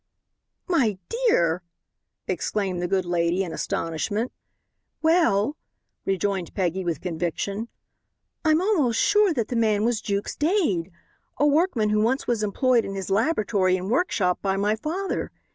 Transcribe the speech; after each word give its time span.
"My 0.67 0.97
dear!" 1.09 1.61
exclaimed 2.27 2.81
the 2.81 2.87
good 2.87 3.05
lady 3.05 3.43
in 3.43 3.53
astonishment. 3.53 4.31
"Well," 5.03 5.57
rejoined 6.05 6.55
Peggy 6.55 6.83
with 6.83 7.01
conviction, 7.01 7.67
"I'm 8.43 8.61
almost 8.61 8.99
sure 8.99 9.31
that 9.31 9.49
the 9.49 9.55
man 9.55 9.85
was 9.85 10.01
Jukes 10.01 10.35
Dade, 10.35 10.91
a 11.37 11.45
workman 11.45 11.91
who 11.91 12.01
once 12.01 12.25
was 12.25 12.41
employed 12.41 12.83
in 12.83 12.95
his 12.95 13.11
laboratory 13.11 13.77
and 13.77 13.91
workshop 13.91 14.39
by 14.41 14.57
my 14.57 14.75
father. 14.75 15.29